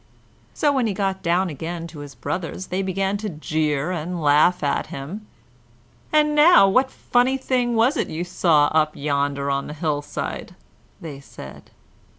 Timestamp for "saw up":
8.23-8.95